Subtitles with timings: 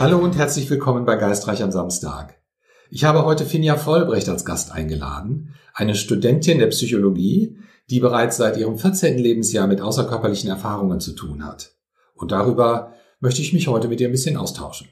[0.00, 2.40] Hallo und herzlich willkommen bei Geistreich am Samstag.
[2.88, 7.58] Ich habe heute Finja Vollbrecht als Gast eingeladen, eine Studentin der Psychologie,
[7.90, 9.18] die bereits seit ihrem 14.
[9.18, 11.72] Lebensjahr mit außerkörperlichen Erfahrungen zu tun hat.
[12.14, 14.86] Und darüber möchte ich mich heute mit ihr ein bisschen austauschen.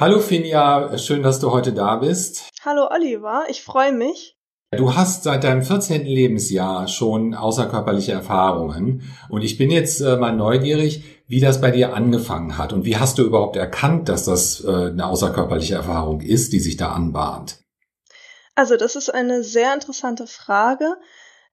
[0.00, 2.48] Hallo Finja, schön, dass du heute da bist.
[2.64, 4.38] Hallo Oliver, ich freue mich.
[4.74, 6.06] Du hast seit deinem 14.
[6.06, 11.92] Lebensjahr schon außerkörperliche Erfahrungen und ich bin jetzt äh, mal neugierig, wie das bei dir
[11.92, 16.54] angefangen hat und wie hast du überhaupt erkannt, dass das äh, eine außerkörperliche Erfahrung ist,
[16.54, 17.58] die sich da anbahnt?
[18.54, 20.96] Also das ist eine sehr interessante Frage.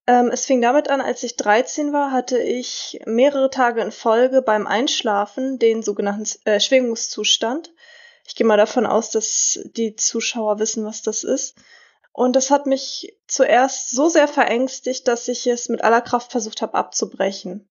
[0.06, 4.40] Ähm, es fing damit an, als ich 13 war, hatte ich mehrere Tage in Folge
[4.40, 7.70] beim Einschlafen den sogenannten äh, Schwingungszustand.
[8.26, 11.56] Ich gehe mal davon aus, dass die Zuschauer wissen, was das ist.
[12.12, 16.62] Und das hat mich zuerst so sehr verängstigt, dass ich es mit aller Kraft versucht
[16.62, 17.68] habe abzubrechen.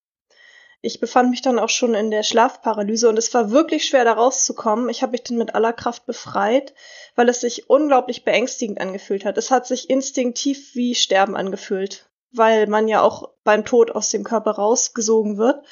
[0.81, 4.13] Ich befand mich dann auch schon in der Schlafparalyse und es war wirklich schwer, da
[4.13, 4.87] rauszukommen.
[4.87, 6.73] Ich habe mich dann mit aller Kraft befreit,
[7.15, 9.37] weil es sich unglaublich beängstigend angefühlt hat.
[9.37, 14.23] Es hat sich instinktiv wie Sterben angefühlt, weil man ja auch beim Tod aus dem
[14.23, 15.65] Körper rausgesogen wird.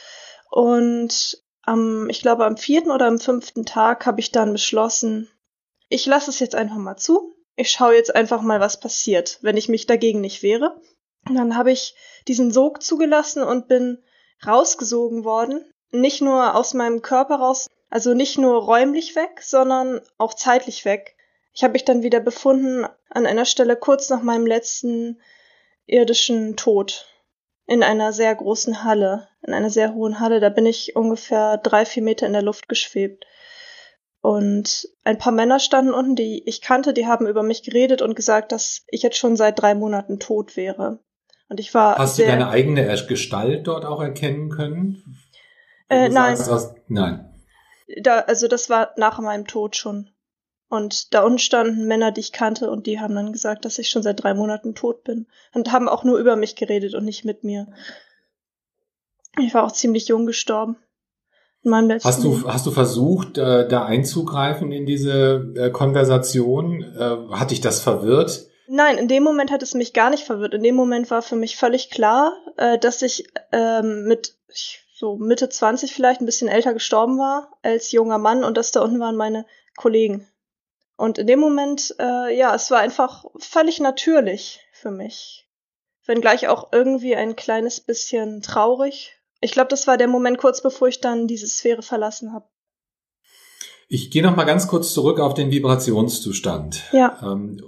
[0.52, 5.30] Und am, ich glaube, am vierten oder am fünften Tag habe ich dann beschlossen,
[5.88, 9.58] ich lasse es jetzt einfach mal zu ich schaue jetzt einfach mal, was passiert, wenn
[9.58, 10.80] ich mich dagegen nicht wehre.
[11.28, 11.96] Und dann habe ich
[12.28, 13.98] diesen Sog zugelassen und bin
[14.46, 15.66] rausgesogen worden.
[15.92, 21.16] Nicht nur aus meinem Körper raus, also nicht nur räumlich weg, sondern auch zeitlich weg.
[21.54, 25.20] Ich habe mich dann wieder befunden an einer Stelle kurz nach meinem letzten
[25.88, 27.08] irdischen Tod.
[27.66, 30.40] In einer sehr großen Halle, in einer sehr hohen Halle.
[30.40, 33.26] Da bin ich ungefähr drei, vier Meter in der Luft geschwebt.
[34.22, 38.16] Und ein paar Männer standen unten, die ich kannte, die haben über mich geredet und
[38.16, 41.00] gesagt, dass ich jetzt schon seit drei Monaten tot wäre.
[41.50, 41.98] Und ich war.
[41.98, 45.18] Hast du deine eigene Gestalt dort auch erkennen können?
[45.90, 46.36] Äh, nein.
[46.36, 47.34] Sagst, nein.
[48.02, 50.10] Da, also das war nach meinem Tod schon.
[50.70, 53.90] Und da unten standen Männer, die ich kannte, und die haben dann gesagt, dass ich
[53.90, 55.28] schon seit drei Monaten tot bin.
[55.54, 57.68] Und haben auch nur über mich geredet und nicht mit mir.
[59.40, 60.76] Ich war auch ziemlich jung gestorben
[61.68, 66.84] meinem letzten hast du, hast du versucht, äh, da einzugreifen in diese äh, Konversation?
[66.84, 68.48] Äh, hat dich das verwirrt?
[68.68, 70.54] Nein, in dem Moment hat es mich gar nicht verwirrt.
[70.54, 74.36] In dem Moment war für mich völlig klar, äh, dass ich ähm, mit
[74.94, 78.82] so Mitte 20 vielleicht ein bisschen älter gestorben war als junger Mann und dass da
[78.82, 79.46] unten waren meine
[79.78, 80.28] Kollegen.
[80.98, 85.48] Und in dem Moment, äh, ja, es war einfach völlig natürlich für mich.
[86.06, 90.88] Wenngleich auch irgendwie ein kleines bisschen traurig, ich glaube, das war der Moment kurz bevor
[90.88, 92.46] ich dann diese Sphäre verlassen habe.
[93.90, 96.84] Ich gehe noch mal ganz kurz zurück auf den Vibrationszustand.
[96.92, 97.18] Ja.
[97.24, 97.62] Ähm,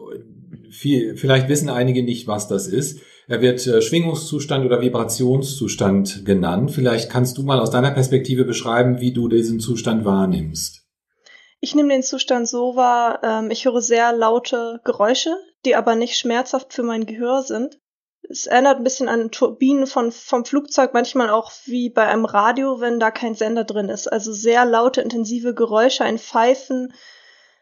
[0.69, 3.00] viel, vielleicht wissen einige nicht, was das ist.
[3.28, 6.72] Er wird äh, Schwingungszustand oder Vibrationszustand genannt.
[6.72, 10.88] Vielleicht kannst du mal aus deiner Perspektive beschreiben, wie du diesen Zustand wahrnimmst.
[11.62, 16.18] Ich nehme den Zustand so wahr, ähm, ich höre sehr laute Geräusche, die aber nicht
[16.18, 17.80] schmerzhaft für mein Gehör sind
[18.29, 22.79] es erinnert ein bisschen an Turbinen von, vom Flugzeug, manchmal auch wie bei einem Radio,
[22.79, 24.07] wenn da kein Sender drin ist.
[24.07, 26.94] Also sehr laute, intensive Geräusche, ein Pfeifen,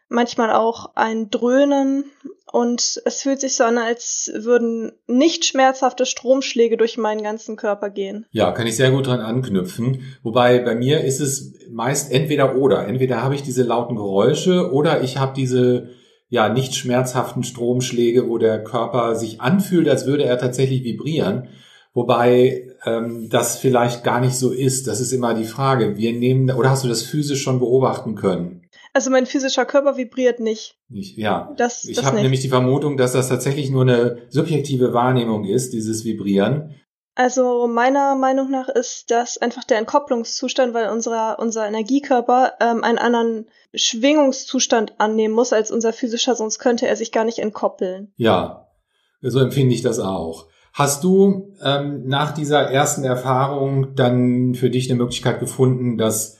[0.09, 2.03] manchmal auch ein Dröhnen.
[2.51, 7.89] Und es fühlt sich so an, als würden nicht schmerzhafte Stromschläge durch meinen ganzen Körper
[7.89, 8.25] gehen.
[8.31, 10.17] Ja, kann ich sehr gut dran anknüpfen.
[10.21, 12.87] Wobei bei mir ist es meist entweder oder.
[12.87, 15.89] Entweder habe ich diese lauten Geräusche oder ich habe diese
[16.29, 21.49] ja nicht schmerzhaften Stromschläge, wo der Körper sich anfühlt, als würde er tatsächlich vibrieren.
[21.93, 24.87] Wobei ähm, das vielleicht gar nicht so ist.
[24.87, 25.97] Das ist immer die Frage.
[25.97, 28.67] Wir nehmen oder hast du das physisch schon beobachten können?
[28.93, 30.75] Also mein physischer Körper vibriert nicht.
[30.89, 31.53] Nicht, ja.
[31.57, 36.03] Das, ich habe nämlich die Vermutung, dass das tatsächlich nur eine subjektive Wahrnehmung ist, dieses
[36.03, 36.75] Vibrieren.
[37.17, 42.99] Also meiner Meinung nach ist das einfach der Entkopplungszustand, weil unser, unser Energiekörper ähm, einen
[42.99, 48.13] anderen Schwingungszustand annehmen muss als unser physischer, sonst könnte er sich gar nicht entkoppeln.
[48.17, 48.67] Ja,
[49.21, 50.45] so empfinde ich das auch.
[50.73, 56.37] Hast du ähm, nach dieser ersten Erfahrung dann für dich eine Möglichkeit gefunden, das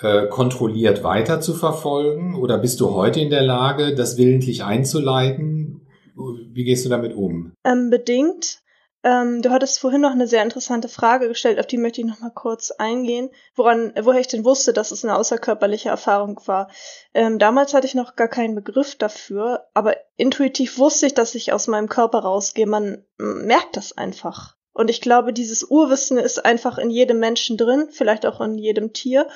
[0.00, 2.36] äh, kontrolliert weiter zu verfolgen?
[2.36, 5.86] Oder bist du heute in der Lage, das willentlich einzuleiten?
[6.14, 7.52] Wie gehst du damit um?
[7.64, 8.62] Ähm, bedingt.
[9.06, 12.18] Ähm, du hattest vorhin noch eine sehr interessante Frage gestellt, auf die möchte ich noch
[12.18, 16.68] mal kurz eingehen, woran, woher ich denn wusste, dass es eine außerkörperliche Erfahrung war.
[17.14, 21.52] Ähm, damals hatte ich noch gar keinen Begriff dafür, aber intuitiv wusste ich, dass ich
[21.52, 22.66] aus meinem Körper rausgehe.
[22.66, 24.56] Man merkt das einfach.
[24.72, 28.92] Und ich glaube, dieses Urwissen ist einfach in jedem Menschen drin, vielleicht auch in jedem
[28.92, 29.28] Tier.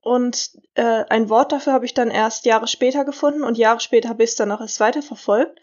[0.00, 4.08] Und äh, ein Wort dafür habe ich dann erst Jahre später gefunden und Jahre später
[4.08, 5.58] habe ich es dann auch erst weiterverfolgt.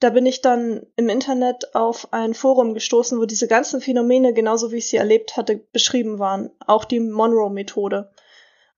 [0.00, 4.70] Da bin ich dann im Internet auf ein Forum gestoßen, wo diese ganzen Phänomene, genauso
[4.70, 6.50] wie ich sie erlebt hatte, beschrieben waren.
[6.66, 8.12] Auch die Monroe-Methode.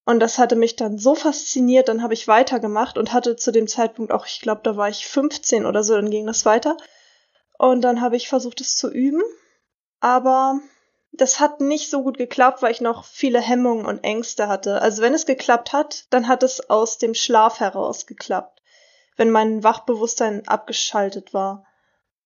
[0.07, 3.69] Und das hatte mich dann so fasziniert, dann habe ich weitergemacht und hatte zu dem
[3.69, 6.77] Zeitpunkt auch, ich glaube, da war ich 15 oder so, dann ging das weiter.
[7.59, 9.23] Und dann habe ich versucht, es zu üben.
[10.01, 10.59] Aber
[11.13, 14.81] das hat nicht so gut geklappt, weil ich noch viele Hemmungen und Ängste hatte.
[14.81, 18.60] Also wenn es geklappt hat, dann hat es aus dem Schlaf heraus geklappt
[19.21, 21.67] wenn mein Wachbewusstsein abgeschaltet war.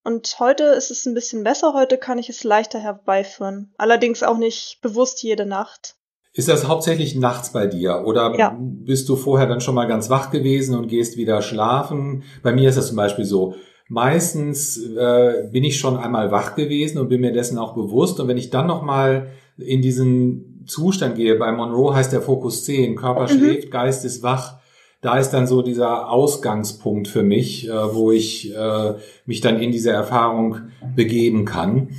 [0.05, 3.75] Und heute ist es ein bisschen besser, heute kann ich es leichter herbeiführen.
[3.79, 5.97] Allerdings auch nicht bewusst jede Nacht.
[6.35, 8.57] Ist das hauptsächlich nachts bei dir oder ja.
[8.61, 12.23] bist du vorher dann schon mal ganz wach gewesen und gehst wieder schlafen?
[12.45, 13.57] Bei mir ist das zum Beispiel so.
[13.89, 18.21] Meistens äh, bin ich schon einmal wach gewesen und bin mir dessen auch bewusst.
[18.21, 22.63] Und wenn ich dann noch mal in diesen Zustand gehe, bei Monroe heißt der Fokus
[22.65, 23.39] 10, Körper mhm.
[23.39, 24.61] schläft, Geist ist wach,
[25.05, 28.95] da ist dann so dieser Ausgangspunkt für mich, äh, wo ich äh,
[29.27, 31.91] mich dann in diese Erfahrung begeben kann.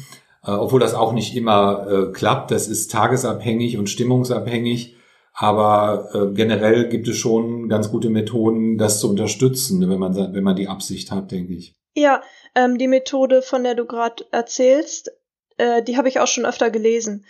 [0.43, 2.49] Äh, obwohl das auch nicht immer äh, klappt.
[2.49, 4.95] Das ist tagesabhängig und stimmungsabhängig.
[5.33, 10.43] Aber äh, generell gibt es schon ganz gute Methoden, das zu unterstützen, wenn man, wenn
[10.43, 11.75] man die Absicht hat, denke ich.
[11.93, 12.23] Ja,
[12.55, 15.11] ähm, die Methode, von der du gerade erzählst,
[15.57, 17.25] äh, die habe ich auch schon öfter gelesen.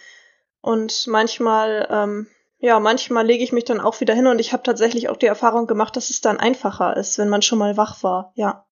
[0.62, 2.28] Und manchmal ähm,
[2.66, 5.28] ja, manchmal lege ich mich dann auch wieder hin und ich habe tatsächlich auch die
[5.28, 8.66] Erfahrung gemacht, dass es dann einfacher ist, wenn man schon mal wach war, ja.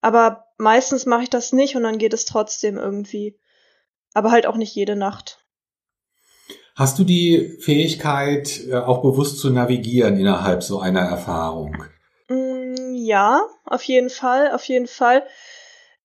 [0.00, 3.36] Aber meistens mache ich das nicht und dann geht es trotzdem irgendwie.
[4.14, 5.44] Aber halt auch nicht jede Nacht.
[6.76, 11.84] Hast du die Fähigkeit, äh, auch bewusst zu navigieren innerhalb so einer Erfahrung?
[12.28, 15.26] Mm, ja, auf jeden Fall, auf jeden Fall.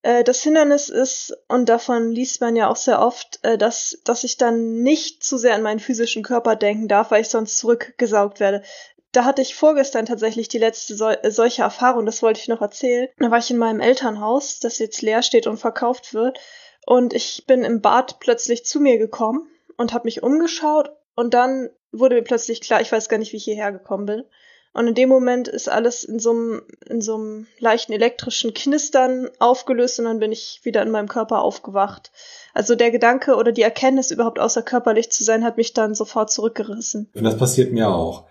[0.04, 4.24] Äh, das Hindernis ist, und davon liest man ja auch sehr oft, äh, dass, dass
[4.24, 8.40] ich dann nicht zu sehr an meinen physischen Körper denken darf, weil ich sonst zurückgesaugt
[8.40, 8.64] werde.
[9.12, 12.62] Da hatte ich vorgestern tatsächlich die letzte sol äh, solche Erfahrung, das wollte ich noch
[12.62, 13.10] erzählen.
[13.20, 16.40] Da war ich in meinem Elternhaus, das jetzt leer steht und verkauft wird.
[16.86, 21.70] Und ich bin im Bad plötzlich zu mir gekommen und habe mich umgeschaut und dann
[21.92, 24.24] wurde mir plötzlich klar, ich weiß gar nicht, wie ich hierher gekommen bin.
[24.74, 29.30] Und in dem Moment ist alles in so einem, in so einem leichten elektrischen Knistern
[29.40, 32.12] aufgelöst und dann bin ich wieder in meinem Körper aufgewacht.
[32.54, 37.10] Also der Gedanke oder die Erkenntnis, überhaupt außerkörperlich zu sein, hat mich dann sofort zurückgerissen.
[37.14, 38.28] Und das passiert mir auch.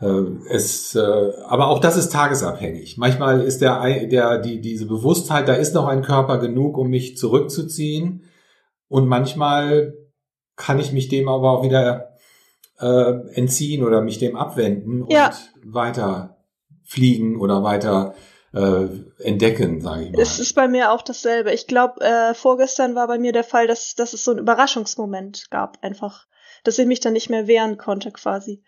[0.00, 2.98] Äh, es, äh, aber auch das ist tagesabhängig.
[2.98, 7.16] Manchmal ist der, der, die, diese Bewusstheit, da ist noch ein Körper genug, um mich
[7.16, 8.24] zurückzuziehen.
[8.88, 9.94] Und manchmal
[10.56, 12.16] kann ich mich dem aber auch wieder
[12.80, 15.28] äh, entziehen oder mich dem abwenden ja.
[15.28, 16.38] und weiter
[16.84, 18.14] fliegen oder weiter
[18.54, 18.88] äh,
[19.18, 20.22] entdecken, sage ich mal.
[20.22, 21.52] Es ist bei mir auch dasselbe.
[21.52, 25.50] Ich glaube, äh, vorgestern war bei mir der Fall, dass, dass es so einen Überraschungsmoment
[25.50, 26.26] gab, einfach,
[26.64, 28.62] dass ich mich dann nicht mehr wehren konnte, quasi.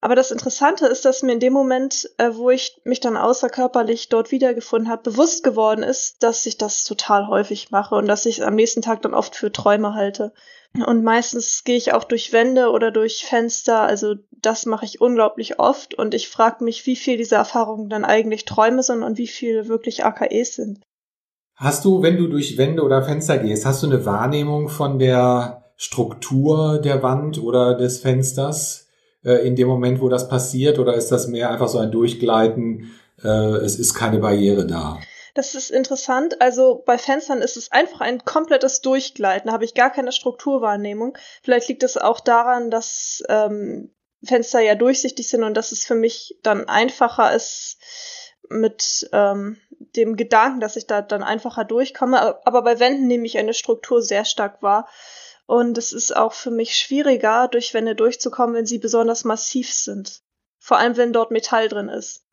[0.00, 4.08] Aber das Interessante ist, dass mir in dem Moment, äh, wo ich mich dann außerkörperlich
[4.08, 8.44] dort wiedergefunden habe, bewusst geworden ist, dass ich das total häufig mache und dass ich
[8.44, 10.32] am nächsten Tag dann oft für Träume halte.
[10.86, 13.80] Und meistens gehe ich auch durch Wände oder durch Fenster.
[13.80, 15.94] Also das mache ich unglaublich oft.
[15.94, 19.66] Und ich frage mich, wie viel dieser Erfahrungen dann eigentlich Träume sind und wie viel
[19.66, 20.80] wirklich AKEs sind.
[21.56, 25.72] Hast du, wenn du durch Wände oder Fenster gehst, hast du eine Wahrnehmung von der
[25.76, 28.87] Struktur der Wand oder des Fensters
[29.24, 30.78] äh, in dem Moment, wo das passiert?
[30.78, 32.90] Oder ist das mehr einfach so ein Durchgleiten?
[33.22, 34.98] Äh, es ist keine Barriere da.
[35.34, 36.40] Das ist interessant.
[36.40, 39.46] Also bei Fenstern ist es einfach ein komplettes Durchgleiten.
[39.48, 41.16] Da habe ich gar keine Strukturwahrnehmung.
[41.42, 43.94] Vielleicht liegt es auch daran, dass ähm,
[44.24, 47.78] Fenster ja durchsichtig sind und dass es für mich dann einfacher ist
[48.48, 52.44] mit ähm, dem Gedanken, dass ich da dann einfacher durchkomme.
[52.46, 54.88] Aber bei Wänden nehme ich eine Struktur sehr stark wahr.
[55.48, 60.20] Und es ist auch für mich schwieriger, durch Wände durchzukommen, wenn sie besonders massiv sind.
[60.58, 62.26] Vor allem, wenn dort Metall drin ist.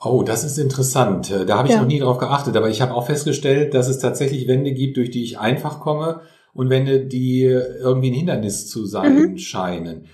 [0.00, 1.30] Oh, das ist interessant.
[1.30, 1.82] Äh, da habe ich ja.
[1.82, 5.10] noch nie drauf geachtet, aber ich habe auch festgestellt, dass es tatsächlich Wände gibt, durch
[5.10, 6.22] die ich einfach komme
[6.54, 9.38] und Wände, die irgendwie ein Hindernis zu sein mhm.
[9.38, 10.06] scheinen.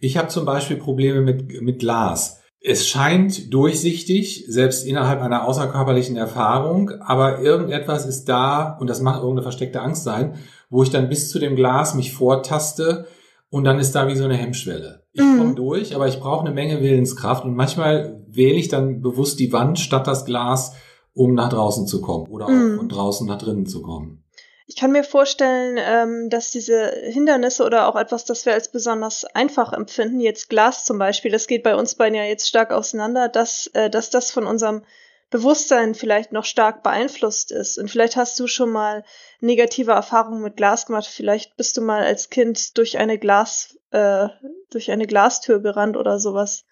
[0.00, 2.40] Ich habe zum Beispiel Probleme mit, mit Glas.
[2.62, 9.18] Es scheint durchsichtig, selbst innerhalb einer außerkörperlichen Erfahrung, aber irgendetwas ist da und das macht
[9.18, 10.38] irgendeine versteckte Angst sein,
[10.68, 13.06] wo ich dann bis zu dem Glas mich vortaste
[13.50, 15.04] und dann ist da wie so eine Hemmschwelle.
[15.12, 15.38] Ich mhm.
[15.38, 19.52] komme durch, aber ich brauche eine Menge Willenskraft und manchmal wähle ich dann bewusst die
[19.52, 20.74] Wand statt das Glas,
[21.14, 22.74] um nach draußen zu kommen oder mhm.
[22.74, 24.22] auch von draußen nach drinnen zu kommen.
[24.68, 29.24] Ich kann mir vorstellen, ähm, dass diese Hindernisse oder auch etwas, das wir als besonders
[29.24, 33.28] einfach empfinden, jetzt Glas zum Beispiel, das geht bei uns beiden ja jetzt stark auseinander,
[33.28, 34.82] dass, äh, dass das von unserem
[35.30, 37.78] Bewusstsein vielleicht noch stark beeinflusst ist.
[37.78, 39.04] Und vielleicht hast du schon mal
[39.40, 41.06] negative Erfahrungen mit Glas gemacht.
[41.06, 44.28] Vielleicht bist du mal als Kind durch eine Glas, äh,
[44.70, 46.64] durch eine Glastür gerannt oder sowas.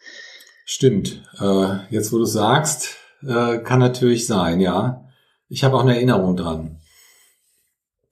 [0.65, 1.23] Stimmt.
[1.41, 2.97] Äh, jetzt, wo du sagst,
[3.27, 5.03] Äh, kann natürlich sein, ja.
[5.49, 6.81] Ich habe auch eine Erinnerung dran.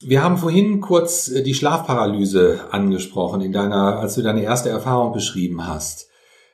[0.00, 5.12] Wir haben vorhin kurz äh, die Schlafparalyse angesprochen, in deiner, als du deine erste Erfahrung
[5.12, 6.08] beschrieben hast.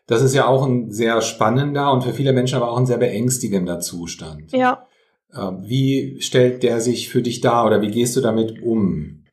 [0.08, 2.96] Das ist ja auch ein sehr spannender und für viele Menschen aber auch ein sehr
[2.96, 4.50] beängstigender Zustand.
[4.52, 4.88] Ja.
[5.36, 9.26] Ähm, wie stellt der sich für dich dar oder wie gehst du damit um?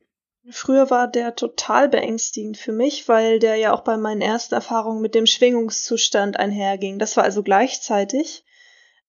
[0.50, 5.00] Früher war der total beängstigend für mich, weil der ja auch bei meinen ersten Erfahrungen
[5.00, 6.98] mit dem Schwingungszustand einherging.
[6.98, 8.44] Das war also gleichzeitig.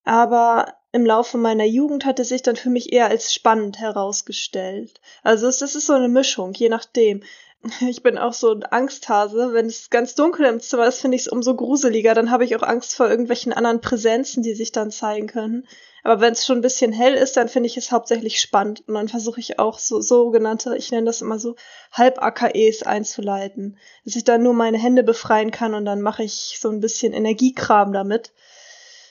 [0.03, 5.01] Aber im Laufe meiner Jugend hatte sich dann für mich eher als spannend herausgestellt.
[5.21, 7.21] Also es, das ist so eine Mischung, je nachdem.
[7.81, 9.53] Ich bin auch so ein Angsthase.
[9.53, 12.13] Wenn es ganz dunkel im Zimmer ist, finde ich es umso gruseliger.
[12.13, 15.67] Dann habe ich auch Angst vor irgendwelchen anderen Präsenzen, die sich dann zeigen können.
[16.03, 18.83] Aber wenn es schon ein bisschen hell ist, dann finde ich es hauptsächlich spannend.
[18.87, 21.55] Und dann versuche ich auch so sogenannte, ich nenne das immer so,
[21.91, 23.77] Halb-AKEs einzuleiten.
[24.05, 27.13] Dass ich dann nur meine Hände befreien kann und dann mache ich so ein bisschen
[27.13, 28.31] Energiekram damit.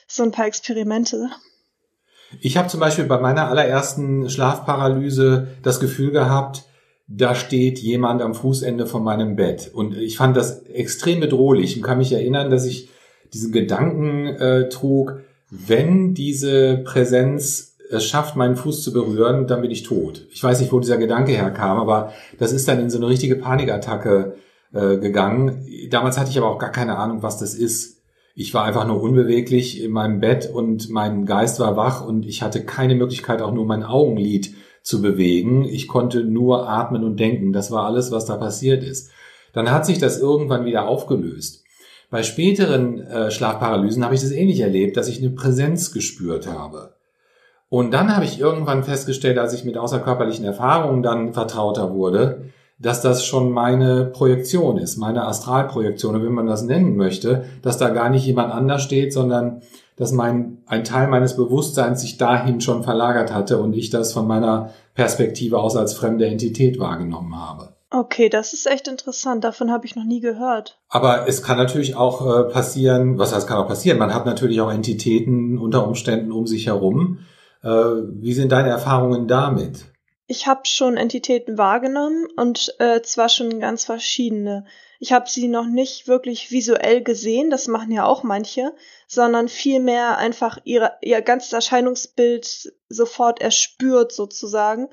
[0.07, 1.29] So ein paar Experimente.
[2.41, 6.63] Ich habe zum Beispiel bei meiner allerersten Schlafparalyse das Gefühl gehabt,
[7.07, 9.71] da steht jemand am Fußende von meinem Bett.
[9.73, 12.89] Und ich fand das extrem bedrohlich und kann mich erinnern, dass ich
[13.33, 19.71] diesen Gedanken äh, trug, wenn diese Präsenz es schafft, meinen Fuß zu berühren, dann bin
[19.71, 20.27] ich tot.
[20.31, 23.37] Ich weiß nicht, wo dieser Gedanke herkam, aber das ist dann in so eine richtige
[23.37, 24.35] Panikattacke
[24.73, 25.65] äh, gegangen.
[25.89, 28.01] Damals hatte ich aber auch gar keine Ahnung, was das ist.
[28.35, 32.43] Ich war einfach nur unbeweglich in meinem Bett und mein Geist war wach und ich
[32.43, 34.53] hatte keine Möglichkeit, auch nur mein Augenlid
[34.87, 35.65] zu bewegen.
[35.65, 37.51] Ich konnte nur atmen und denken.
[37.51, 39.11] Das war alles, was da passiert ist.
[39.51, 41.65] Dann hat sich das irgendwann wieder aufgelöst.
[42.09, 46.93] Bei späteren äh, Schlafparalysen habe ich das ähnlich erlebt, dass ich eine Präsenz gespürt habe.
[47.67, 52.45] Und dann habe ich irgendwann festgestellt, als ich mit außerkörperlichen Erfahrungen dann vertrauter wurde,
[52.79, 57.89] dass das schon meine Projektion ist, meine Astralprojektion, wenn man das nennen möchte, dass da
[57.89, 59.63] gar nicht jemand anders steht, sondern
[59.97, 64.27] dass mein, ein Teil meines Bewusstseins sich dahin schon verlagert hatte und ich das von
[64.27, 67.75] meiner Perspektive aus als fremde Entität wahrgenommen habe.
[67.89, 69.43] Okay, das ist echt interessant.
[69.43, 70.79] Davon habe ich noch nie gehört.
[70.89, 73.97] Aber es kann natürlich auch äh, passieren, was heißt kann auch passieren?
[73.97, 77.19] Man hat natürlich auch Entitäten unter Umständen um sich herum.
[77.63, 79.85] Äh, wie sind deine Erfahrungen damit?
[80.27, 84.65] Ich habe schon Entitäten wahrgenommen und äh, zwar schon ganz verschiedene.
[84.99, 88.73] Ich habe sie noch nicht wirklich visuell gesehen, das machen ja auch manche,
[89.07, 94.89] sondern vielmehr einfach ihre, ihr ganzes Erscheinungsbild sofort erspürt sozusagen.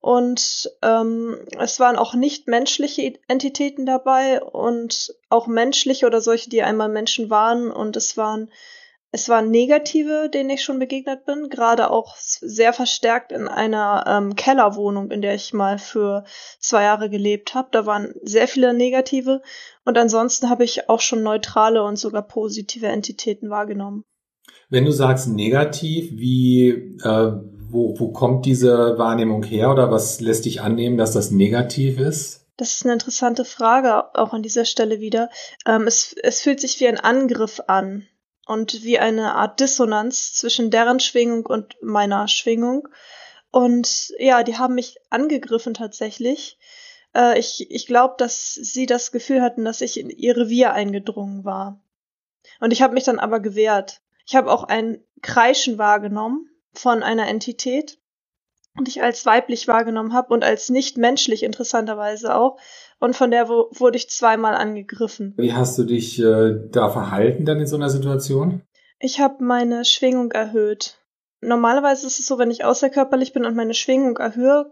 [0.00, 6.64] Und ähm, es waren auch nicht menschliche Entitäten dabei und auch menschliche oder solche, die
[6.64, 7.70] einmal Menschen waren.
[7.70, 8.50] Und es waren
[9.14, 14.36] es waren negative, denen ich schon begegnet bin, gerade auch sehr verstärkt in einer ähm,
[14.36, 16.24] Kellerwohnung, in der ich mal für
[16.58, 17.68] zwei Jahre gelebt habe.
[17.72, 19.42] Da waren sehr viele negative
[19.84, 24.02] und ansonsten habe ich auch schon neutrale und sogar positive Entitäten wahrgenommen.
[24.70, 26.70] Wenn du sagst negativ, wie
[27.04, 27.32] äh,
[27.68, 32.46] wo, wo kommt diese Wahrnehmung her oder was lässt dich annehmen, dass das negativ ist?
[32.56, 35.28] Das ist eine interessante Frage, auch an dieser Stelle wieder.
[35.66, 38.06] Ähm, es, es fühlt sich wie ein Angriff an
[38.46, 42.88] und wie eine Art Dissonanz zwischen deren Schwingung und meiner Schwingung.
[43.50, 46.58] Und ja, die haben mich angegriffen tatsächlich.
[47.14, 51.44] Äh, ich ich glaube, dass sie das Gefühl hatten, dass ich in ihr Revier eingedrungen
[51.44, 51.80] war.
[52.60, 54.00] Und ich habe mich dann aber gewehrt.
[54.26, 57.98] Ich habe auch ein Kreischen wahrgenommen von einer Entität
[58.76, 62.58] und ich als weiblich wahrgenommen habe und als nicht menschlich interessanterweise auch
[63.02, 65.34] und von der wurde ich zweimal angegriffen.
[65.36, 68.62] Wie hast du dich äh, da verhalten dann in so einer Situation?
[69.00, 70.98] Ich habe meine Schwingung erhöht.
[71.40, 74.70] Normalerweise ist es so, wenn ich außerkörperlich bin und meine Schwingung erhöhe,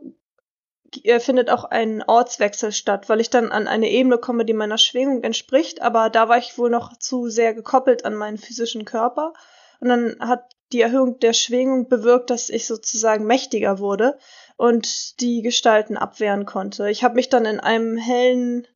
[1.03, 4.79] äh, findet auch ein Ortswechsel statt, weil ich dann an eine Ebene komme, die meiner
[4.79, 9.33] Schwingung entspricht, aber da war ich wohl noch zu sehr gekoppelt an meinen physischen Körper.
[9.81, 14.19] Und dann hat die Erhöhung der Schwingung bewirkt, dass ich sozusagen mächtiger wurde
[14.61, 16.91] und die Gestalten abwehren konnte.
[16.91, 18.67] Ich habe mich dann in einem hellen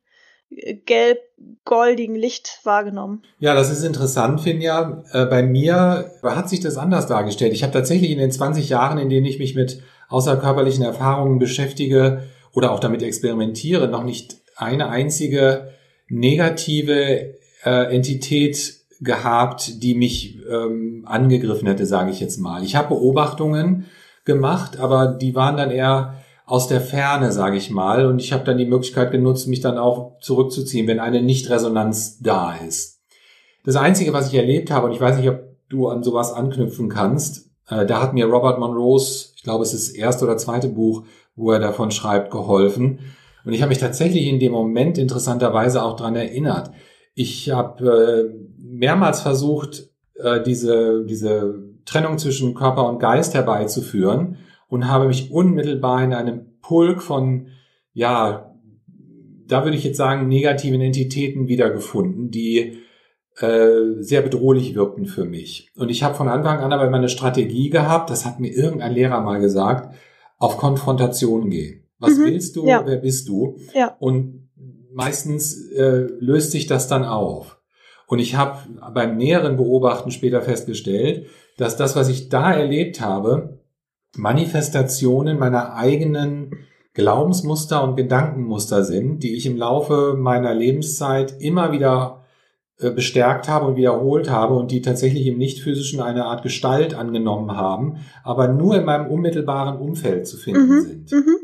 [0.49, 3.21] gelb-goldigen Licht wahrgenommen.
[3.37, 5.03] Ja, das ist interessant, Finja.
[5.11, 7.53] Äh, bei mir hat sich das anders dargestellt.
[7.53, 12.23] Ich habe tatsächlich in den 20 Jahren, in denen ich mich mit außerkörperlichen Erfahrungen beschäftige
[12.51, 15.69] oder auch damit experimentiere, noch nicht eine einzige
[16.07, 22.63] negative äh, Entität gehabt, die mich ähm, angegriffen hätte, sage ich jetzt mal.
[22.63, 23.85] Ich habe Beobachtungen
[24.25, 26.15] gemacht, aber die waren dann eher
[26.45, 28.05] aus der Ferne, sage ich mal.
[28.05, 32.55] Und ich habe dann die Möglichkeit genutzt, mich dann auch zurückzuziehen, wenn eine Nichtresonanz da
[32.55, 33.01] ist.
[33.63, 35.39] Das Einzige, was ich erlebt habe, und ich weiß nicht, ob
[35.69, 39.89] du an sowas anknüpfen kannst, äh, da hat mir Robert Monroes, ich glaube, es ist
[39.89, 41.03] das erste oder zweite Buch,
[41.35, 42.99] wo er davon schreibt, geholfen.
[43.43, 46.71] Und ich habe mich tatsächlich in dem Moment interessanterweise auch dran erinnert.
[47.15, 51.55] Ich habe äh, mehrmals versucht, äh, diese, diese
[51.85, 54.37] Trennung zwischen Körper und Geist herbeizuführen
[54.67, 57.47] und habe mich unmittelbar in einem Pulk von,
[57.93, 58.55] ja,
[59.47, 62.79] da würde ich jetzt sagen, negativen Entitäten wiedergefunden, die
[63.39, 65.69] äh, sehr bedrohlich wirkten für mich.
[65.75, 68.93] Und ich habe von Anfang an aber immer eine Strategie gehabt, das hat mir irgendein
[68.93, 69.95] Lehrer mal gesagt,
[70.37, 71.83] auf Konfrontation gehen.
[71.99, 72.65] Was mhm, willst du?
[72.65, 72.83] Ja.
[72.85, 73.57] Wer bist du?
[73.73, 73.95] Ja.
[73.99, 74.49] Und
[74.91, 77.59] meistens äh, löst sich das dann auf.
[78.07, 78.59] Und ich habe
[78.93, 83.59] beim näheren Beobachten später festgestellt, dass das, was ich da erlebt habe,
[84.15, 86.51] Manifestationen meiner eigenen
[86.93, 92.25] Glaubensmuster und Gedankenmuster sind, die ich im Laufe meiner Lebenszeit immer wieder
[92.77, 97.51] äh, bestärkt habe und wiederholt habe und die tatsächlich im nicht-physischen eine Art Gestalt angenommen
[97.51, 101.11] haben, aber nur in meinem unmittelbaren Umfeld zu finden mhm, sind.
[101.11, 101.37] Mhm.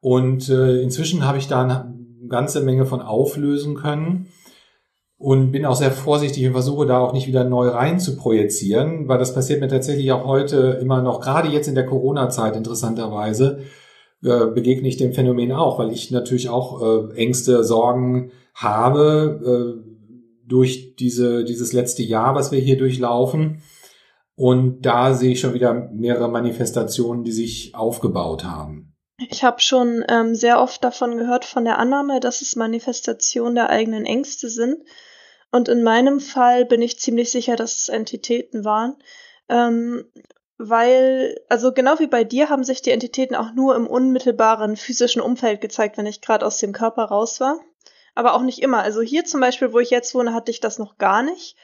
[0.00, 1.94] Und äh, inzwischen habe ich da eine
[2.28, 4.28] ganze Menge von auflösen können
[5.18, 9.08] und bin auch sehr vorsichtig und versuche da auch nicht wieder neu rein zu projizieren,
[9.08, 13.64] weil das passiert mir tatsächlich auch heute immer noch, gerade jetzt in der Corona-Zeit interessanterweise,
[14.22, 19.88] äh, begegne ich dem Phänomen auch, weil ich natürlich auch äh, Ängste, Sorgen habe äh,
[20.46, 23.62] durch diese, dieses letzte Jahr, was wir hier durchlaufen.
[24.34, 28.94] Und da sehe ich schon wieder mehrere Manifestationen, die sich aufgebaut haben.
[29.28, 33.68] Ich habe schon ähm, sehr oft davon gehört, von der Annahme, dass es Manifestationen der
[33.68, 34.78] eigenen Ängste sind.
[35.50, 38.96] Und in meinem Fall bin ich ziemlich sicher, dass es Entitäten waren.
[39.48, 40.04] Ähm,
[40.58, 45.22] weil, also genau wie bei dir haben sich die Entitäten auch nur im unmittelbaren physischen
[45.22, 47.58] Umfeld gezeigt, wenn ich gerade aus dem Körper raus war.
[48.14, 48.82] Aber auch nicht immer.
[48.82, 51.56] Also hier zum Beispiel, wo ich jetzt wohne, hatte ich das noch gar nicht.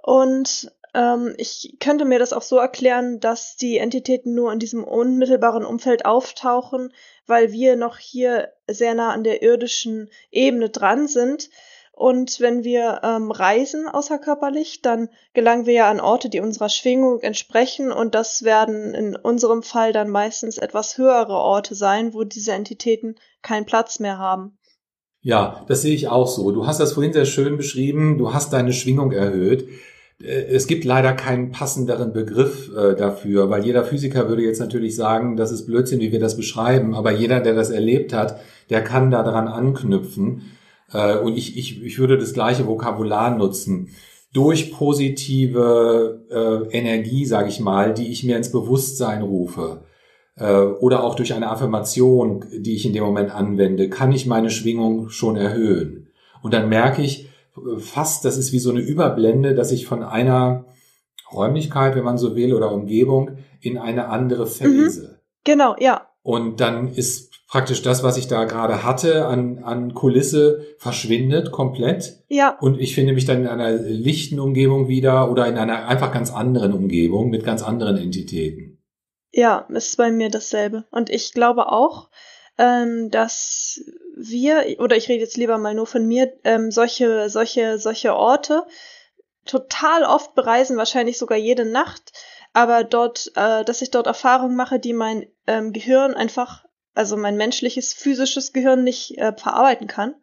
[0.00, 4.84] Und ähm, ich könnte mir das auch so erklären, dass die Entitäten nur in diesem
[4.84, 6.94] unmittelbaren Umfeld auftauchen,
[7.26, 11.50] weil wir noch hier sehr nah an der irdischen Ebene dran sind
[11.98, 17.18] und wenn wir ähm, reisen außerkörperlich, dann gelangen wir ja an Orte, die unserer Schwingung
[17.22, 17.90] entsprechen.
[17.90, 23.16] Und das werden in unserem Fall dann meistens etwas höhere Orte sein, wo diese Entitäten
[23.42, 24.58] keinen Platz mehr haben.
[25.22, 26.52] Ja, das sehe ich auch so.
[26.52, 28.16] Du hast das vorhin sehr schön beschrieben.
[28.16, 29.68] Du hast deine Schwingung erhöht.
[30.22, 34.94] Äh, es gibt leider keinen passenderen Begriff äh, dafür, weil jeder Physiker würde jetzt natürlich
[34.94, 36.94] sagen, das ist Blödsinn, wie wir das beschreiben.
[36.94, 38.38] Aber jeder, der das erlebt hat,
[38.70, 40.52] der kann daran anknüpfen.
[40.92, 43.90] Äh, und ich, ich, ich würde das gleiche Vokabular nutzen.
[44.32, 49.82] Durch positive äh, Energie, sage ich mal, die ich mir ins Bewusstsein rufe
[50.36, 54.50] äh, oder auch durch eine Affirmation, die ich in dem Moment anwende, kann ich meine
[54.50, 56.08] Schwingung schon erhöhen.
[56.42, 60.02] Und dann merke ich äh, fast, das ist wie so eine Überblende, dass ich von
[60.02, 60.66] einer
[61.32, 64.48] Räumlichkeit, wenn man so will, oder Umgebung in eine andere mhm.
[64.48, 65.02] Phase.
[65.02, 65.18] Mhm.
[65.44, 66.08] Genau, ja.
[66.22, 72.22] Und dann ist praktisch das, was ich da gerade hatte an, an Kulisse, verschwindet komplett.
[72.28, 72.56] Ja.
[72.60, 76.30] Und ich finde mich dann in einer lichten Umgebung wieder oder in einer einfach ganz
[76.30, 78.78] anderen Umgebung mit ganz anderen Entitäten.
[79.32, 80.84] Ja, ist bei mir dasselbe.
[80.90, 82.10] Und ich glaube auch,
[82.58, 83.80] ähm, dass
[84.16, 88.64] wir, oder ich rede jetzt lieber mal nur von mir, ähm, solche, solche, solche Orte
[89.46, 92.12] total oft bereisen, wahrscheinlich sogar jede Nacht,
[92.52, 96.67] aber dort, äh, dass ich dort Erfahrungen mache, die mein ähm, Gehirn einfach
[96.98, 100.14] also mein menschliches, physisches Gehirn nicht äh, verarbeiten kann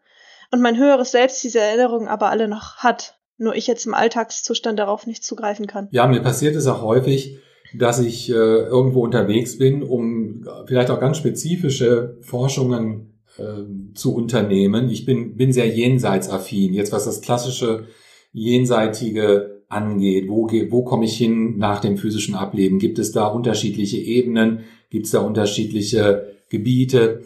[0.52, 3.18] und mein höheres Selbst diese Erinnerungen aber alle noch hat.
[3.38, 5.88] Nur ich jetzt im Alltagszustand darauf nicht zugreifen kann.
[5.92, 7.40] Ja, mir passiert es auch häufig,
[7.74, 14.90] dass ich äh, irgendwo unterwegs bin, um vielleicht auch ganz spezifische Forschungen äh, zu unternehmen.
[14.90, 16.74] Ich bin, bin sehr jenseitsaffin.
[16.74, 17.88] Jetzt was das klassische
[18.32, 20.30] jenseitige angeht.
[20.30, 22.80] Wo, wo komme ich hin nach dem physischen Ableben?
[22.80, 24.60] Gibt es da unterschiedliche Ebenen?
[24.90, 27.22] Gibt es da unterschiedliche Gebiete.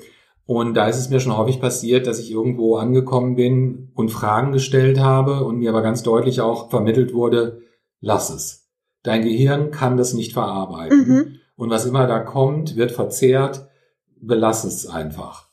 [0.46, 4.52] Und da ist es mir schon häufig passiert, dass ich irgendwo angekommen bin und Fragen
[4.52, 7.62] gestellt habe und mir aber ganz deutlich auch vermittelt wurde,
[8.02, 8.70] lass es.
[9.04, 11.08] Dein Gehirn kann das nicht verarbeiten.
[11.08, 11.36] Mhm.
[11.56, 13.68] Und was immer da kommt, wird verzehrt,
[14.20, 15.50] belass es einfach.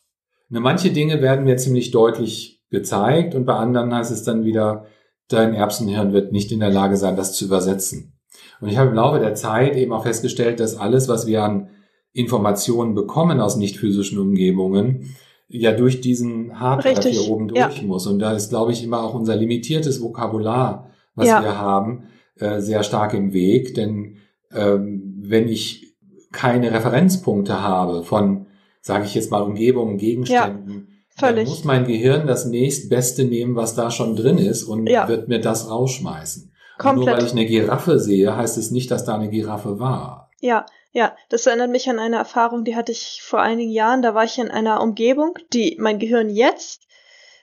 [0.51, 4.87] Und manche Dinge werden mir ziemlich deutlich gezeigt und bei anderen heißt es dann wieder,
[5.29, 8.17] dein Erbsenhirn wird nicht in der Lage sein, das zu übersetzen.
[8.61, 11.69] Und ich habe im Laufe der Zeit eben auch festgestellt, dass alles, was wir an
[12.17, 15.17] Informationen bekommen aus nicht physischen Umgebungen,
[15.49, 17.83] ja durch diesen Hardware hier oben durch ja.
[17.85, 18.07] muss.
[18.07, 21.43] Und da ist, glaube ich, immer auch unser limitiertes Vokabular, was ja.
[21.43, 22.05] wir haben,
[22.39, 23.75] äh, sehr stark im Weg.
[23.75, 24.17] Denn
[24.53, 25.95] ähm, wenn ich
[26.33, 28.47] keine Referenzpunkte habe von,
[28.81, 30.89] sage ich jetzt mal, Umgebungen, Gegenständen,
[31.21, 35.29] ja, dann muss mein Gehirn das nächstbeste nehmen, was da schon drin ist und wird
[35.29, 36.53] mir das rausschmeißen.
[36.79, 37.07] Komplett.
[37.07, 40.31] nur weil ich eine Giraffe sehe, heißt es nicht, dass da eine Giraffe war.
[40.41, 44.01] Ja, ja, das erinnert mich an eine Erfahrung, die hatte ich vor einigen Jahren.
[44.01, 46.87] Da war ich in einer Umgebung, die mein Gehirn jetzt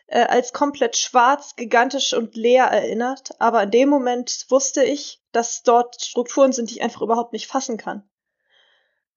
[0.07, 3.29] äh, als komplett schwarz, gigantisch und leer erinnert.
[3.37, 7.45] Aber in dem Moment wusste ich, dass dort Strukturen sind, die ich einfach überhaupt nicht
[7.45, 8.01] fassen kann.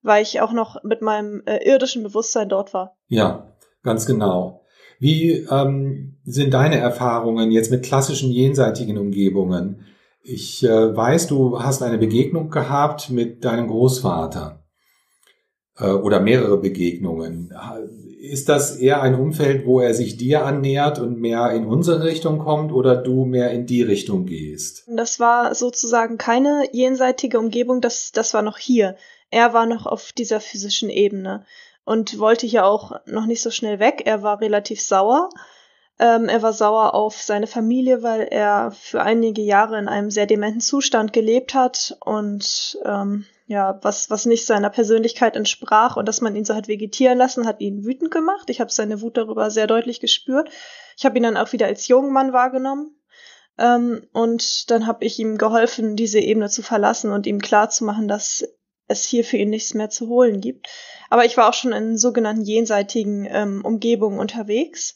[0.03, 2.95] Weil ich auch noch mit meinem äh, irdischen Bewusstsein dort war.
[3.07, 4.61] Ja, ganz genau.
[4.99, 9.87] Wie ähm, sind deine Erfahrungen jetzt mit klassischen jenseitigen Umgebungen?
[10.29, 14.61] Ich äh, weiß, du hast eine Begegnung gehabt mit deinem Großvater
[15.77, 17.53] äh, oder mehrere Begegnungen.
[18.19, 22.39] Ist das eher ein Umfeld, wo er sich dir annähert und mehr in unsere Richtung
[22.39, 24.83] kommt oder du mehr in die Richtung gehst?
[24.87, 28.97] Das war sozusagen keine jenseitige Umgebung, das, das war noch hier.
[29.31, 31.45] Er war noch auf dieser physischen Ebene
[31.85, 34.01] und wollte hier auch noch nicht so schnell weg.
[34.03, 35.29] Er war relativ sauer.
[35.99, 40.27] Ähm, er war sauer auf seine Familie, weil er für einige Jahre in einem sehr
[40.27, 46.21] dementen Zustand gelebt hat und ähm, ja, was, was nicht seiner Persönlichkeit entsprach und dass
[46.21, 48.49] man ihn so hat vegetieren lassen, hat ihn wütend gemacht.
[48.49, 50.49] Ich habe seine Wut darüber sehr deutlich gespürt.
[50.97, 52.95] Ich habe ihn dann auch wieder als jungen Mann wahrgenommen.
[53.57, 58.45] Ähm, und dann habe ich ihm geholfen, diese Ebene zu verlassen und ihm klarzumachen, dass
[58.87, 60.67] es hier für ihn nichts mehr zu holen gibt.
[61.09, 64.95] Aber ich war auch schon in sogenannten jenseitigen ähm, Umgebungen unterwegs.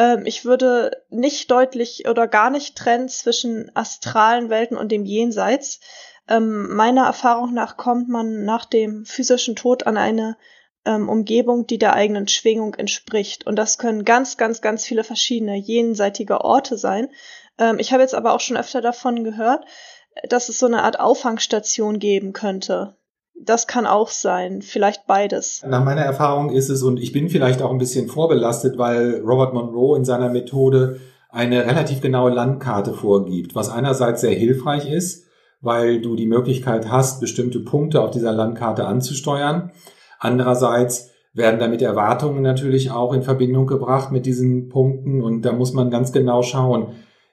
[0.00, 5.80] Ähm, ich würde nicht deutlich oder gar nicht trennen zwischen astralen Welten und dem Jenseits.
[6.26, 10.38] Ähm, meiner Erfahrung nach kommt man nach dem physischen Tod an eine
[10.86, 13.46] ähm, Umgebung, die der eigenen Schwingung entspricht.
[13.46, 17.10] Und das können ganz, ganz, ganz viele verschiedene jenseitige Orte sein.
[17.58, 19.66] Ähm, ich habe jetzt aber auch schon öfter davon gehört,
[20.28, 22.96] dass es so eine Art Auffangstation geben könnte
[23.34, 25.62] das kann auch sein, vielleicht beides.
[25.66, 29.54] Nach meiner Erfahrung ist es, und ich bin vielleicht auch ein bisschen vorbelastet, weil Robert
[29.54, 35.26] Monroe in seiner Methode eine relativ genaue Landkarte vorgibt, was einerseits sehr hilfreich ist,
[35.60, 39.70] weil du die Möglichkeit hast, bestimmte Punkte auf dieser Landkarte anzusteuern.
[40.18, 45.72] Andererseits werden damit Erwartungen natürlich auch in Verbindung gebracht mit diesen Punkten und da muss
[45.72, 46.88] man ganz genau schauen,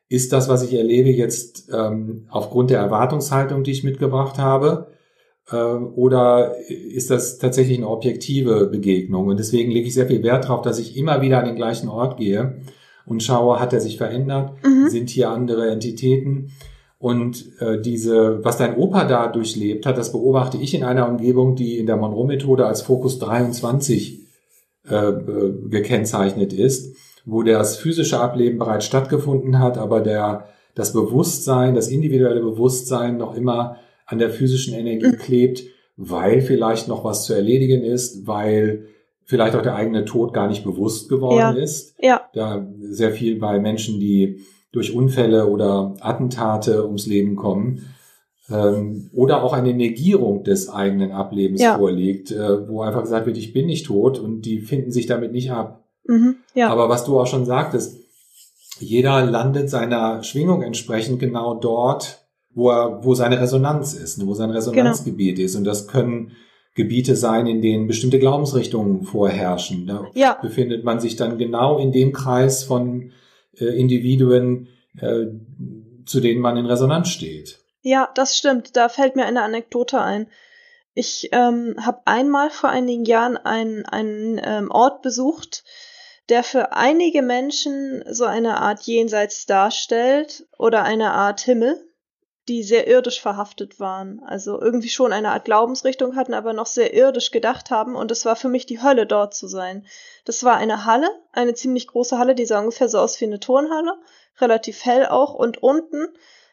[0.10, 4.88] ist das, was ich erlebe, jetzt ähm, aufgrund der Erwartungshaltung, die ich mitgebracht habe,
[5.56, 9.28] oder ist das tatsächlich eine objektive Begegnung?
[9.28, 11.88] Und deswegen lege ich sehr viel Wert darauf, dass ich immer wieder an den gleichen
[11.88, 12.62] Ort gehe
[13.06, 14.52] und schaue, hat er sich verändert?
[14.66, 14.90] Mhm.
[14.90, 16.52] Sind hier andere Entitäten?
[17.00, 21.56] Und äh, diese, was dein Opa da durchlebt hat, das beobachte ich in einer Umgebung,
[21.56, 24.26] die in der Monroe-Methode als Fokus 23
[24.90, 25.14] äh,
[25.70, 32.42] gekennzeichnet ist, wo das physische Ableben bereits stattgefunden hat, aber der, das Bewusstsein, das individuelle
[32.42, 35.18] Bewusstsein noch immer an der physischen Energie mhm.
[35.20, 35.64] klebt,
[35.98, 38.88] weil vielleicht noch was zu erledigen ist, weil
[39.26, 41.64] vielleicht auch der eigene Tod gar nicht bewusst geworden ja.
[41.64, 41.96] ist.
[42.02, 42.22] Ja.
[42.34, 44.40] Da sehr viel bei Menschen, die
[44.72, 47.86] durch Unfälle oder Attentate ums Leben kommen.
[48.50, 51.78] Ähm, oder auch eine Negierung des eigenen Ablebens ja.
[51.78, 55.34] vorliegt, äh, wo einfach gesagt wird, ich bin nicht tot und die finden sich damit
[55.34, 55.84] nicht ab.
[56.06, 56.70] Mhm, ja.
[56.70, 57.98] Aber was du auch schon sagtest,
[58.80, 62.27] jeder landet seiner Schwingung entsprechend genau dort,
[62.58, 65.46] wo er, wo seine Resonanz ist, wo sein Resonanzgebiet genau.
[65.46, 65.56] ist.
[65.56, 66.32] Und das können
[66.74, 69.86] Gebiete sein, in denen bestimmte Glaubensrichtungen vorherrschen.
[69.86, 70.40] Da ja.
[70.42, 73.12] befindet man sich dann genau in dem Kreis von
[73.60, 75.28] äh, Individuen, äh,
[76.06, 77.60] zu denen man in Resonanz steht.
[77.84, 78.76] Ja, das stimmt.
[78.76, 80.26] Da fällt mir eine Anekdote ein.
[80.96, 85.64] Ich ähm, habe einmal vor einigen Jahren einen, einen ähm, Ort besucht,
[86.30, 91.87] der für einige Menschen so eine Art Jenseits darstellt oder eine Art Himmel
[92.48, 94.22] die sehr irdisch verhaftet waren.
[94.26, 97.96] Also irgendwie schon eine Art Glaubensrichtung hatten, aber noch sehr irdisch gedacht haben.
[97.96, 99.86] Und es war für mich die Hölle, dort zu sein.
[100.24, 103.40] Das war eine Halle, eine ziemlich große Halle, die sah ungefähr so aus wie eine
[103.40, 103.98] Turnhalle,
[104.40, 105.34] relativ hell auch.
[105.34, 106.08] Und unten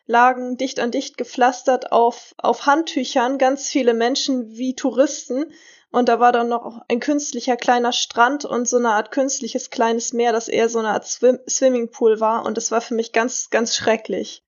[0.07, 5.46] lagen dicht an dicht gepflastert auf, auf Handtüchern ganz viele Menschen wie Touristen.
[5.90, 10.12] Und da war dann noch ein künstlicher kleiner Strand und so eine Art künstliches kleines
[10.12, 12.44] Meer, das eher so eine Art Swim Swimmingpool war.
[12.44, 14.43] Und das war für mich ganz, ganz schrecklich.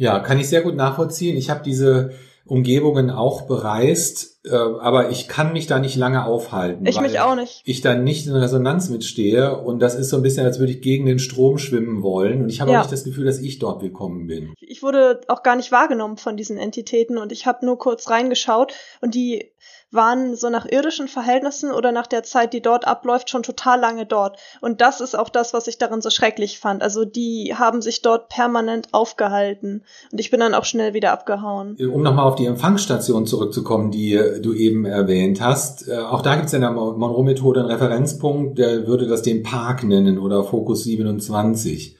[0.00, 1.36] Ja, kann ich sehr gut nachvollziehen.
[1.36, 2.12] Ich habe diese
[2.46, 6.86] Umgebungen auch bereist, äh, aber ich kann mich da nicht lange aufhalten.
[6.86, 7.60] Ich mich auch nicht.
[7.66, 10.80] Ich da nicht in Resonanz mitstehe und das ist so ein bisschen, als würde ich
[10.80, 12.78] gegen den Strom schwimmen wollen und ich habe ja.
[12.78, 14.54] auch nicht das Gefühl, dass ich dort willkommen bin.
[14.60, 18.72] Ich wurde auch gar nicht wahrgenommen von diesen Entitäten und ich habe nur kurz reingeschaut
[19.02, 19.52] und die
[19.92, 24.06] waren so nach irdischen Verhältnissen oder nach der Zeit, die dort abläuft, schon total lange
[24.06, 24.38] dort.
[24.60, 26.82] Und das ist auch das, was ich darin so schrecklich fand.
[26.82, 29.82] Also die haben sich dort permanent aufgehalten.
[30.12, 31.76] Und ich bin dann auch schnell wieder abgehauen.
[31.92, 35.88] Um nochmal auf die Empfangsstation zurückzukommen, die du eben erwähnt hast.
[35.88, 39.82] Äh, auch da gibt es in der Monroe-Methode einen Referenzpunkt, der würde das den Park
[39.82, 41.96] nennen oder Fokus 27.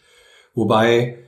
[0.54, 1.18] Wobei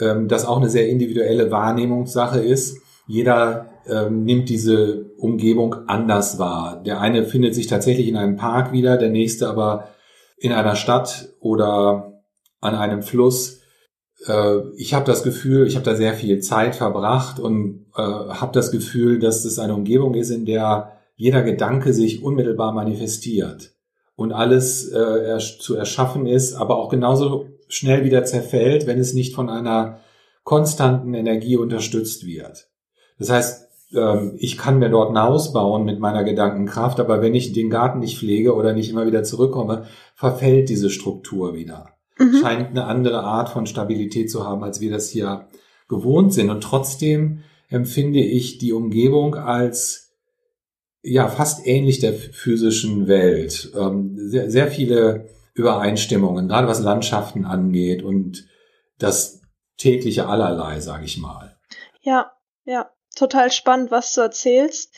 [0.00, 2.78] ähm, das auch eine sehr individuelle Wahrnehmungssache ist.
[3.08, 6.82] Jeder ähm, nimmt diese Umgebung anders wahr.
[6.84, 9.88] Der eine findet sich tatsächlich in einem Park wieder, der nächste aber
[10.36, 12.22] in einer Stadt oder
[12.60, 13.60] an einem Fluss.
[14.26, 18.52] Äh, ich habe das Gefühl, ich habe da sehr viel Zeit verbracht und äh, habe
[18.52, 23.72] das Gefühl, dass es eine Umgebung ist, in der jeder Gedanke sich unmittelbar manifestiert
[24.16, 29.34] und alles äh, zu erschaffen ist, aber auch genauso schnell wieder zerfällt, wenn es nicht
[29.34, 30.00] von einer
[30.44, 32.67] konstanten Energie unterstützt wird.
[33.18, 37.34] Das heißt, ähm, ich kann mir dort ein Haus bauen mit meiner Gedankenkraft, aber wenn
[37.34, 41.90] ich den Garten nicht pflege oder nicht immer wieder zurückkomme, verfällt diese Struktur wieder.
[42.18, 42.40] Mhm.
[42.40, 45.48] Scheint eine andere Art von Stabilität zu haben, als wir das hier
[45.88, 46.50] gewohnt sind.
[46.50, 50.12] Und trotzdem empfinde ich die Umgebung als
[51.02, 53.72] ja fast ähnlich der physischen Welt.
[53.76, 58.46] Ähm, sehr, sehr viele Übereinstimmungen, gerade was Landschaften angeht und
[58.98, 59.42] das
[59.76, 61.56] tägliche Allerlei, sage ich mal.
[62.02, 62.32] Ja,
[62.64, 64.94] ja, total spannend, was du erzählst.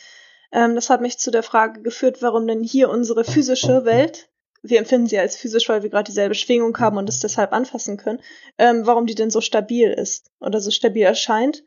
[0.51, 4.29] Ähm, das hat mich zu der Frage geführt, warum denn hier unsere physische Welt,
[4.63, 7.97] wir empfinden sie als physisch, weil wir gerade dieselbe Schwingung haben und es deshalb anfassen
[7.97, 8.21] können,
[8.57, 11.63] ähm, warum die denn so stabil ist oder so stabil erscheint.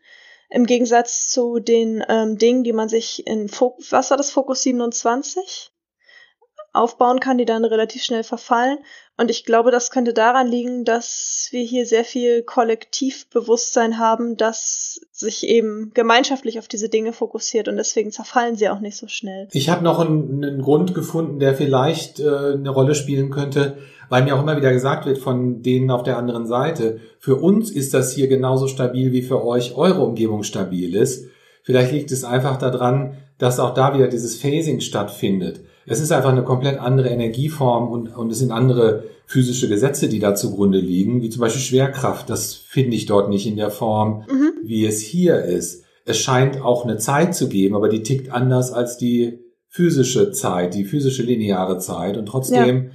[0.50, 4.62] Im Gegensatz zu den ähm, Dingen, die man sich in Fokus, was war das, Fokus
[4.62, 5.72] 27?
[6.74, 8.78] Aufbauen kann, die dann relativ schnell verfallen.
[9.16, 15.00] Und ich glaube, das könnte daran liegen, dass wir hier sehr viel Kollektivbewusstsein haben, das
[15.12, 19.46] sich eben gemeinschaftlich auf diese Dinge fokussiert und deswegen zerfallen sie auch nicht so schnell.
[19.52, 24.24] Ich habe noch einen, einen, Grund gefunden, der vielleicht äh, eine Rolle spielen könnte, weil
[24.24, 27.94] mir auch immer wieder gesagt wird von denen auf der anderen Seite, für uns ist
[27.94, 31.28] das hier genauso stabil wie für euch eure Umgebung stabil ist.
[31.62, 35.60] Vielleicht liegt es einfach daran, dass auch da wieder dieses Phasing stattfindet.
[35.87, 40.18] Es ist einfach eine komplett andere Energieform und, und es sind andere physische Gesetze, die
[40.18, 42.29] da zugrunde liegen, wie zum Beispiel Schwerkraft.
[42.31, 44.53] Das finde ich dort nicht in der Form, mhm.
[44.62, 45.85] wie es hier ist.
[46.05, 50.75] Es scheint auch eine Zeit zu geben, aber die tickt anders als die physische Zeit,
[50.75, 52.16] die physische lineare Zeit.
[52.16, 52.90] Und trotzdem ja.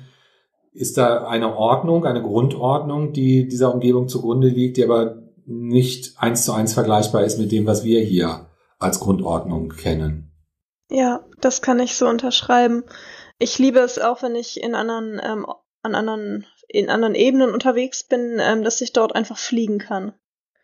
[0.73, 6.45] ist da eine Ordnung, eine Grundordnung, die dieser Umgebung zugrunde liegt, die aber nicht eins
[6.45, 8.45] zu eins vergleichbar ist mit dem, was wir hier
[8.78, 10.28] als Grundordnung kennen.
[10.89, 12.84] Ja, das kann ich so unterschreiben.
[13.38, 15.45] Ich liebe es auch, wenn ich in anderen, ähm,
[15.82, 20.13] an anderen, in anderen Ebenen unterwegs bin, ähm, dass ich dort einfach fliegen kann.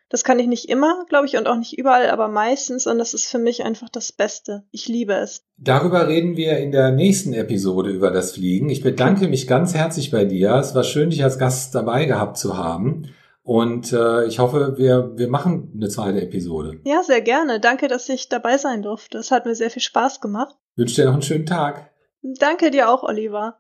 [0.10, 3.14] Das kann ich nicht immer, glaube ich, und auch nicht überall, aber meistens, und das
[3.14, 4.64] ist für mich einfach das Beste.
[4.72, 5.44] Ich liebe es.
[5.58, 8.70] Darüber reden wir in der nächsten Episode über das Fliegen.
[8.70, 10.54] Ich bedanke mich ganz herzlich bei dir.
[10.56, 13.10] Es war schön, dich als Gast dabei gehabt zu haben.
[13.46, 16.80] Und äh, ich hoffe, wir, wir machen eine zweite Episode.
[16.84, 17.60] Ja, sehr gerne.
[17.60, 19.20] Danke, dass ich dabei sein durfte.
[19.20, 20.56] Es hat mir sehr viel Spaß gemacht.
[20.76, 21.92] wünsche dir noch einen schönen Tag.
[22.24, 23.60] Danke dir auch, Oliver.